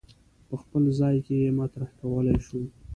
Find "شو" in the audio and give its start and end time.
2.47-2.61